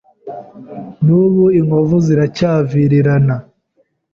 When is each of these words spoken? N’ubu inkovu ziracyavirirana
N’ubu 1.03 1.43
inkovu 1.59 1.97
ziracyavirirana 2.05 3.35